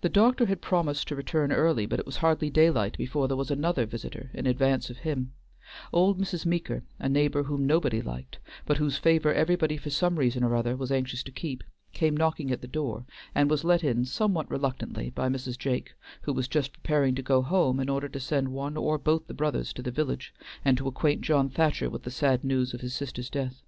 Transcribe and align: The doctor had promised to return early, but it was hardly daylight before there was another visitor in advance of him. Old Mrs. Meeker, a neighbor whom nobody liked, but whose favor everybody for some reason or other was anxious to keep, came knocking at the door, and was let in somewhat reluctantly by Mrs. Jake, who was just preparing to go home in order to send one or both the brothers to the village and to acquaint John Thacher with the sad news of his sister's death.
The 0.00 0.08
doctor 0.08 0.46
had 0.46 0.62
promised 0.62 1.06
to 1.08 1.14
return 1.14 1.52
early, 1.52 1.84
but 1.84 2.00
it 2.00 2.06
was 2.06 2.16
hardly 2.16 2.48
daylight 2.48 2.96
before 2.96 3.28
there 3.28 3.36
was 3.36 3.50
another 3.50 3.84
visitor 3.84 4.30
in 4.32 4.46
advance 4.46 4.88
of 4.88 5.00
him. 5.00 5.34
Old 5.92 6.18
Mrs. 6.18 6.46
Meeker, 6.46 6.82
a 6.98 7.06
neighbor 7.06 7.42
whom 7.42 7.66
nobody 7.66 8.00
liked, 8.00 8.38
but 8.64 8.78
whose 8.78 8.96
favor 8.96 9.34
everybody 9.34 9.76
for 9.76 9.90
some 9.90 10.18
reason 10.18 10.42
or 10.42 10.56
other 10.56 10.76
was 10.78 10.90
anxious 10.90 11.22
to 11.24 11.30
keep, 11.30 11.62
came 11.92 12.16
knocking 12.16 12.50
at 12.50 12.62
the 12.62 12.66
door, 12.66 13.04
and 13.34 13.50
was 13.50 13.64
let 13.64 13.84
in 13.84 14.06
somewhat 14.06 14.50
reluctantly 14.50 15.10
by 15.10 15.28
Mrs. 15.28 15.58
Jake, 15.58 15.92
who 16.22 16.32
was 16.32 16.48
just 16.48 16.72
preparing 16.72 17.14
to 17.16 17.22
go 17.22 17.42
home 17.42 17.78
in 17.80 17.90
order 17.90 18.08
to 18.08 18.18
send 18.18 18.48
one 18.48 18.78
or 18.78 18.96
both 18.96 19.26
the 19.26 19.34
brothers 19.34 19.74
to 19.74 19.82
the 19.82 19.90
village 19.90 20.32
and 20.64 20.78
to 20.78 20.88
acquaint 20.88 21.20
John 21.20 21.50
Thacher 21.50 21.90
with 21.90 22.04
the 22.04 22.10
sad 22.10 22.42
news 22.44 22.72
of 22.72 22.80
his 22.80 22.94
sister's 22.94 23.28
death. 23.28 23.62